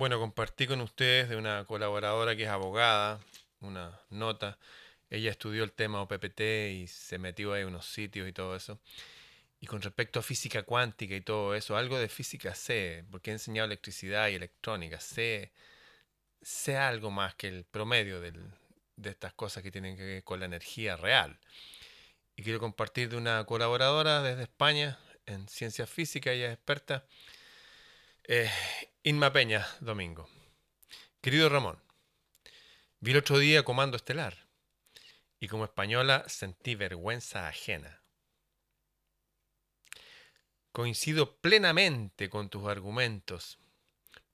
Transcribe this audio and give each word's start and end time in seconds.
Bueno, 0.00 0.18
compartí 0.18 0.66
con 0.66 0.80
ustedes 0.80 1.28
de 1.28 1.36
una 1.36 1.66
colaboradora 1.66 2.34
que 2.34 2.44
es 2.44 2.48
abogada, 2.48 3.20
una 3.60 4.00
nota. 4.08 4.58
Ella 5.10 5.30
estudió 5.30 5.62
el 5.62 5.72
tema 5.72 6.00
OPPT 6.00 6.40
y 6.72 6.86
se 6.86 7.18
metió 7.18 7.52
ahí 7.52 7.60
en 7.60 7.68
unos 7.68 7.84
sitios 7.84 8.26
y 8.26 8.32
todo 8.32 8.56
eso. 8.56 8.80
Y 9.60 9.66
con 9.66 9.82
respecto 9.82 10.18
a 10.18 10.22
física 10.22 10.62
cuántica 10.62 11.14
y 11.14 11.20
todo 11.20 11.54
eso, 11.54 11.76
algo 11.76 11.98
de 11.98 12.08
física 12.08 12.54
sé, 12.54 13.04
porque 13.10 13.28
he 13.30 13.34
enseñado 13.34 13.66
electricidad 13.66 14.28
y 14.30 14.36
electrónica, 14.36 15.00
sé, 15.00 15.52
sé 16.40 16.78
algo 16.78 17.10
más 17.10 17.34
que 17.34 17.48
el 17.48 17.64
promedio 17.64 18.22
de 18.22 19.10
estas 19.10 19.34
cosas 19.34 19.62
que 19.62 19.70
tienen 19.70 19.98
que 19.98 20.02
ver 20.02 20.24
con 20.24 20.40
la 20.40 20.46
energía 20.46 20.96
real. 20.96 21.38
Y 22.36 22.42
quiero 22.42 22.58
compartir 22.58 23.10
de 23.10 23.18
una 23.18 23.44
colaboradora 23.44 24.22
desde 24.22 24.44
España 24.44 24.98
en 25.26 25.46
ciencias 25.46 25.90
físicas, 25.90 26.32
ella 26.32 26.46
es 26.46 26.54
experta. 26.54 27.04
Eh, 28.24 28.50
Inma 29.02 29.32
Peña, 29.32 29.66
domingo. 29.80 30.28
Querido 31.22 31.48
Ramón, 31.48 31.82
vi 33.00 33.12
el 33.12 33.16
otro 33.16 33.38
día 33.38 33.62
Comando 33.62 33.96
Estelar 33.96 34.46
y 35.38 35.48
como 35.48 35.64
española 35.64 36.26
sentí 36.28 36.74
vergüenza 36.74 37.48
ajena. 37.48 38.02
Coincido 40.70 41.40
plenamente 41.40 42.28
con 42.28 42.50
tus 42.50 42.68
argumentos, 42.68 43.58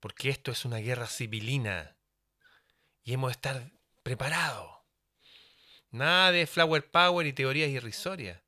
porque 0.00 0.30
esto 0.30 0.50
es 0.50 0.64
una 0.64 0.78
guerra 0.78 1.06
civilina 1.06 1.96
y 3.04 3.12
hemos 3.12 3.28
de 3.28 3.34
estar 3.34 3.72
preparados. 4.02 4.78
Nada 5.92 6.32
de 6.32 6.44
flower 6.48 6.90
power 6.90 7.24
y 7.28 7.32
teorías 7.32 7.70
irrisorias. 7.70 8.42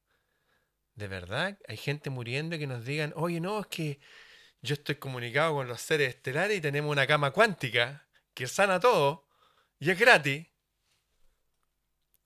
De 0.96 1.06
verdad, 1.06 1.60
hay 1.68 1.76
gente 1.76 2.10
muriendo 2.10 2.56
y 2.56 2.58
que 2.58 2.66
nos 2.66 2.84
digan, 2.84 3.12
oye, 3.14 3.38
no, 3.38 3.60
es 3.60 3.68
que 3.68 4.00
yo 4.62 4.74
estoy 4.74 4.96
comunicado 4.96 5.54
con 5.54 5.68
los 5.68 5.80
seres 5.80 6.14
estelares 6.14 6.58
y 6.58 6.60
tenemos 6.60 6.90
una 6.90 7.06
cama 7.06 7.30
cuántica 7.30 8.08
que 8.34 8.46
sana 8.46 8.80
todo 8.80 9.28
y 9.78 9.90
es 9.90 9.98
gratis. 9.98 10.46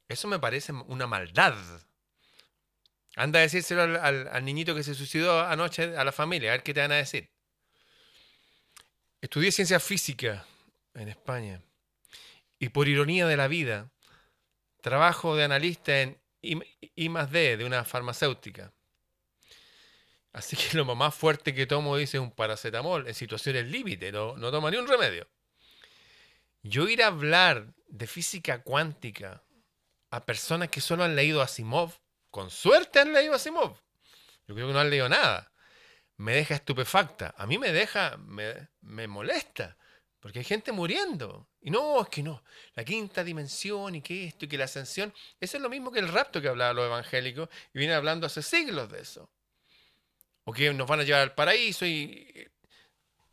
Eso 0.09 0.29
me 0.29 0.39
parece 0.39 0.73
una 0.73 1.07
maldad. 1.07 1.55
Anda 3.17 3.41
a 3.41 3.43
decírselo 3.43 3.83
al, 3.83 4.45
niñito 4.45 4.75
que 4.75 4.83
se 4.83 4.95
suicidó 4.95 5.41
anoche 5.41 5.97
a 5.97 6.05
la 6.05 6.13
familia, 6.13 6.51
a 6.51 6.53
ver 6.53 6.63
qué 6.63 6.73
te 6.73 6.81
van 6.81 6.93
a 6.93 6.97
decir. 6.97 7.31
Estudié 9.21 9.53
ciencia 9.53 9.81
física 9.81 10.47
en 10.95 11.09
España 11.09 11.63
y 12.59 12.71
por 12.71 12.89
ironía 12.89 13.27
de 13.27 13.37
la 13.37 13.49
vida, 13.49 13.91
trabajo 14.81 15.37
de 15.37 15.45
analista 15.45 16.01
en 16.01 16.21
I, 16.41 17.09
más 17.09 17.31
D 17.31 17.57
de 17.57 17.65
una 17.65 17.85
farmacéutica. 17.85 18.73
Así 20.33 20.57
que 20.57 20.77
lo 20.77 20.85
más 20.95 21.15
fuerte 21.15 21.55
que 21.55 21.67
tomo 21.67 21.97
dice 21.97 22.19
un 22.19 22.31
paracetamol 22.31 23.07
en 23.07 23.15
situaciones 23.15 23.67
límite, 23.67 24.11
no, 24.11 24.37
no 24.37 24.51
toma 24.51 24.71
ni 24.71 24.79
un 24.79 24.89
remedio. 24.89 25.29
Yo 26.63 26.89
ir 26.89 27.03
a 27.03 27.09
hablar 27.09 27.75
de 27.89 28.07
física 28.07 28.63
cuántica 28.63 29.43
a 30.11 30.25
personas 30.25 30.69
que 30.69 30.81
solo 30.81 31.05
han 31.05 31.17
leído 31.17 31.43
Asimov, 31.43 31.93
con 32.31 32.51
suerte 32.51 33.01
han 33.01 33.13
leído 33.13 33.35
Asimov. 33.35 33.77
Yo 34.47 34.55
creo 34.55 34.69
que 34.69 34.73
no 34.73 34.81
han 34.81 34.91
leído 34.91 35.09
nada. 35.09 35.53
Me 36.17 36.35
deja 36.35 36.55
estupefacta. 36.55 37.35
A 37.37 37.47
mí 37.47 37.59
me 37.59 37.73
deja, 37.73 38.17
me, 38.17 38.69
me 38.81 39.09
molesta. 39.09 39.77
Porque 40.21 40.39
hay 40.39 40.45
gente 40.45 40.73
muriendo. 40.73 41.49
Y 41.61 41.71
no, 41.71 42.01
es 42.01 42.09
que 42.09 42.23
no. 42.23 42.43
La 42.75 42.85
quinta 42.85 43.25
dimensión 43.25 43.97
y 43.97 44.03
que 44.03 44.27
esto 44.27 44.45
y 44.45 44.49
que 44.49 44.57
la 44.57 44.65
ascensión. 44.65 45.13
Eso 45.41 45.57
es 45.57 45.63
lo 45.63 45.69
mismo 45.69 45.91
que 45.91 45.99
el 45.99 46.09
rapto 46.09 46.41
que 46.41 46.49
hablaban 46.49 46.77
los 46.77 46.87
evangélicos. 46.87 47.49
Y 47.75 47.79
vienen 47.79 47.97
hablando 47.97 48.27
hace 48.27 48.43
siglos 48.43 48.91
de 48.91 49.01
eso 49.01 49.29
o 50.45 50.53
que 50.53 50.73
nos 50.73 50.89
van 50.89 51.01
a 51.01 51.05
llevar 51.05 51.23
al 51.23 51.35
paraíso 51.35 51.87
y 51.87 52.49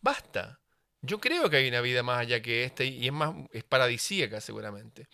basta. 0.02 0.60
Yo 1.02 1.20
creo 1.20 1.50
que 1.50 1.58
hay 1.58 1.70
una 1.70 1.82
vida 1.82 2.04
más 2.04 2.20
allá 2.20 2.42
que 2.42 2.64
esta 2.64 2.84
y 2.84 3.06
es 3.06 3.14
más 3.14 3.34
es 3.52 3.64
paradisíaca 3.64 4.42
seguramente. 4.42 5.08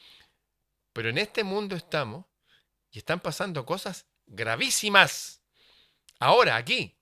Pero 0.94 1.10
en 1.10 1.18
este 1.18 1.44
mundo 1.44 1.76
estamos 1.76 2.26
y 2.92 3.00
están 3.00 3.20
pasando 3.20 3.66
cosas 3.66 4.08
gravísimas. 4.26 5.42
Ahora, 6.20 6.56
aquí. 6.56 6.98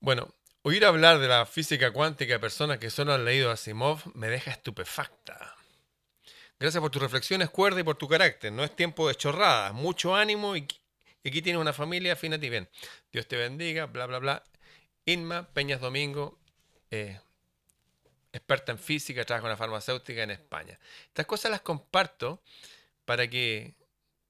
Bueno, 0.00 0.34
oír 0.62 0.84
hablar 0.84 1.18
de 1.18 1.28
la 1.28 1.46
física 1.46 1.92
cuántica 1.92 2.34
de 2.34 2.40
personas 2.40 2.78
que 2.78 2.90
solo 2.90 3.14
han 3.14 3.24
leído 3.24 3.50
Asimov 3.50 4.00
me 4.14 4.28
deja 4.28 4.50
estupefacta. 4.50 5.56
Gracias 6.58 6.80
por 6.80 6.90
tus 6.90 7.02
reflexiones, 7.02 7.50
cuerda 7.50 7.80
y 7.80 7.84
por 7.84 7.96
tu 7.96 8.08
carácter. 8.08 8.52
No 8.52 8.64
es 8.64 8.74
tiempo 8.74 9.06
de 9.08 9.14
chorradas. 9.14 9.74
Mucho 9.74 10.14
ánimo 10.14 10.56
y 10.56 10.66
y 11.24 11.30
aquí 11.30 11.40
tienes 11.40 11.60
una 11.60 11.72
familia, 11.72 12.14
fíjate 12.14 12.50
bien. 12.50 12.68
Dios 13.10 13.26
te 13.26 13.36
bendiga, 13.36 13.86
bla, 13.86 14.04
bla, 14.04 14.18
bla. 14.18 14.44
Inma 15.06 15.48
Peñas 15.54 15.80
Domingo, 15.80 16.38
eh, 16.90 17.18
experta 18.30 18.72
en 18.72 18.78
física, 18.78 19.24
trabaja 19.24 19.46
en 19.46 19.52
una 19.52 19.56
farmacéutica 19.56 20.22
en 20.22 20.32
España. 20.32 20.78
Estas 21.08 21.24
cosas 21.24 21.50
las 21.50 21.62
comparto 21.62 22.42
para 23.06 23.28
que, 23.28 23.74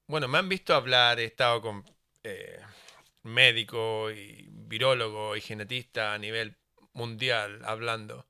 bueno, 0.07 0.29
me 0.29 0.37
han 0.37 0.47
visto 0.47 0.73
hablar, 0.73 1.19
he 1.19 1.25
estado 1.25 1.61
con 1.61 1.83
eh, 2.23 2.61
médicos 3.23 4.13
y 4.13 4.47
virólogos 4.49 5.37
y 5.37 5.41
genetistas 5.41 6.15
a 6.15 6.17
nivel 6.17 6.55
mundial 6.93 7.61
hablando. 7.65 8.25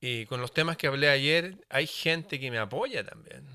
Y 0.00 0.26
con 0.26 0.42
los 0.42 0.52
temas 0.52 0.76
que 0.76 0.86
hablé 0.86 1.08
ayer, 1.08 1.64
hay 1.70 1.86
gente 1.86 2.38
que 2.38 2.50
me 2.50 2.58
apoya 2.58 3.02
también. 3.06 3.48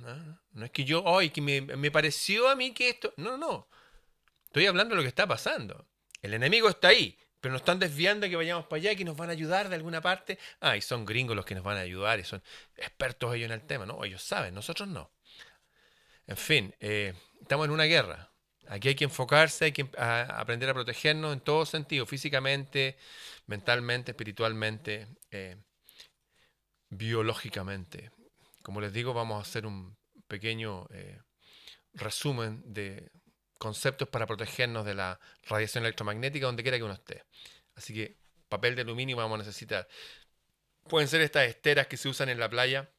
No, 0.53 0.65
es 0.65 0.71
que 0.71 0.83
yo, 0.83 1.03
hoy, 1.03 1.29
que 1.29 1.41
me, 1.41 1.61
me, 1.61 1.91
pareció 1.91 2.49
a 2.49 2.55
mí 2.55 2.73
que 2.73 2.89
esto. 2.89 3.13
No, 3.17 3.37
no. 3.37 3.67
Estoy 4.49 4.65
hablando 4.65 4.95
de 4.95 4.97
lo 4.97 5.03
que 5.03 5.09
está 5.09 5.27
pasando. 5.27 5.87
El 6.23 6.33
enemigo 6.33 6.69
está 6.69 6.87
ahí, 6.87 7.15
pero 7.39 7.51
nos 7.51 7.61
están 7.61 7.77
desviando 7.77 8.25
a 8.25 8.29
que 8.29 8.35
vayamos 8.35 8.65
para 8.65 8.81
allá, 8.81 8.95
que 8.95 9.05
nos 9.05 9.15
van 9.15 9.29
a 9.29 9.33
ayudar 9.33 9.69
de 9.69 9.75
alguna 9.75 10.01
parte. 10.01 10.39
Ah, 10.59 10.75
y 10.75 10.81
son 10.81 11.05
gringos 11.05 11.35
los 11.35 11.45
que 11.45 11.53
nos 11.53 11.63
van 11.63 11.77
a 11.77 11.81
ayudar 11.81 12.19
y 12.19 12.23
son 12.23 12.41
expertos 12.75 13.35
ellos 13.35 13.45
en 13.45 13.51
el 13.51 13.61
tema, 13.61 13.85
¿no? 13.85 14.03
Ellos 14.03 14.23
saben, 14.23 14.55
nosotros 14.55 14.89
no. 14.89 15.11
En 16.25 16.35
fin, 16.35 16.73
eh, 16.79 17.13
estamos 17.39 17.65
en 17.65 17.71
una 17.71 17.83
guerra. 17.83 18.31
Aquí 18.67 18.87
hay 18.87 18.95
que 18.95 19.03
enfocarse, 19.03 19.65
hay 19.65 19.71
que 19.71 19.87
aprender 19.97 20.67
a 20.69 20.73
protegernos 20.73 21.31
en 21.33 21.41
todo 21.41 21.67
sentido, 21.67 22.07
físicamente, 22.07 22.97
mentalmente, 23.45 24.11
espiritualmente, 24.11 25.07
eh, 25.29 25.57
biológicamente. 26.89 28.11
Como 28.63 28.81
les 28.81 28.93
digo, 28.93 29.13
vamos 29.13 29.37
a 29.37 29.47
hacer 29.47 29.67
un 29.67 29.95
pequeño 30.27 30.87
eh, 30.91 31.19
resumen 31.93 32.63
de 32.65 33.11
conceptos 33.59 34.07
para 34.07 34.25
protegernos 34.25 34.85
de 34.85 34.95
la 34.95 35.19
radiación 35.43 35.83
electromagnética 35.83 36.47
donde 36.47 36.63
quiera 36.63 36.77
que 36.77 36.83
uno 36.83 36.93
esté. 36.93 37.23
Así 37.75 37.93
que 37.93 38.17
papel 38.47 38.75
de 38.75 38.81
aluminio 38.81 39.15
vamos 39.15 39.35
a 39.35 39.39
necesitar. 39.39 39.87
Pueden 40.87 41.07
ser 41.07 41.21
estas 41.21 41.47
esteras 41.47 41.85
que 41.85 41.97
se 41.97 42.09
usan 42.09 42.29
en 42.29 42.39
la 42.39 42.49
playa, 42.49 42.89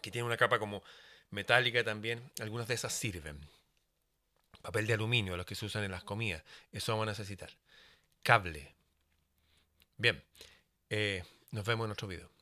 que 0.00 0.12
tienen 0.12 0.26
una 0.26 0.36
capa 0.36 0.60
como 0.60 0.84
metálica 1.30 1.82
también. 1.82 2.30
Algunas 2.40 2.68
de 2.68 2.74
esas 2.74 2.92
sirven. 2.92 3.40
Papel 4.62 4.86
de 4.86 4.94
aluminio, 4.94 5.36
los 5.36 5.46
que 5.46 5.54
se 5.54 5.66
usan 5.66 5.82
en 5.82 5.90
las 5.90 6.04
comidas. 6.04 6.44
Eso 6.70 6.92
vamos 6.92 7.08
a 7.08 7.10
necesitar. 7.10 7.50
Cable. 8.22 8.74
Bien. 9.96 10.22
Eh, 10.90 11.24
nos 11.50 11.64
vemos 11.64 11.86
en 11.86 11.92
otro 11.92 12.06
video. 12.06 12.33